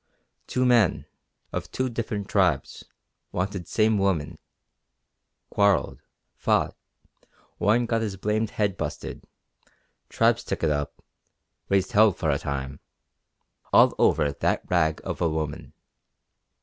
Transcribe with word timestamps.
Two 0.47 0.65
men, 0.65 1.05
of 1.53 1.69
two 1.69 1.87
different 1.87 2.27
tribes, 2.27 2.83
wanted 3.31 3.67
same 3.67 3.99
woman; 3.99 4.39
quarrelled; 5.51 6.01
fought; 6.33 6.75
one 7.59 7.85
got 7.85 8.01
his 8.01 8.17
blamed 8.17 8.49
head 8.49 8.77
busted; 8.77 9.23
tribes 10.09 10.43
took 10.43 10.63
it 10.63 10.71
up; 10.71 11.03
raised 11.69 11.91
hell 11.91 12.11
for 12.11 12.31
a 12.31 12.39
time 12.39 12.79
all 13.71 13.93
over 13.99 14.31
that 14.31 14.63
rag 14.71 15.01
of 15.03 15.21
a 15.21 15.29
woman! 15.29 15.71